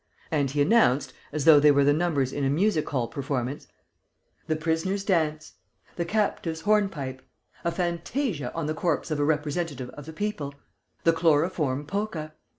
And 0.31 0.49
he 0.49 0.63
announced, 0.63 1.13
as 1.31 1.45
though 1.45 1.59
they 1.59 1.69
were 1.69 1.83
the 1.83 1.93
numbers 1.93 2.33
in 2.33 2.43
a 2.43 2.49
music 2.49 2.89
hall 2.89 3.07
performance: 3.07 3.67
"The 4.47 4.55
prisoner's 4.55 5.03
dance!... 5.05 5.53
The 5.95 6.05
captive's 6.05 6.61
hornpipe!... 6.61 7.21
A 7.63 7.71
fantasia 7.71 8.51
on 8.55 8.65
the 8.65 8.73
corpse 8.73 9.11
of 9.11 9.19
a 9.19 9.23
representative 9.23 9.89
of 9.91 10.07
the 10.07 10.13
people!... 10.13 10.55
The 11.03 11.13
chloroform 11.13 11.85
polka!... 11.85 12.29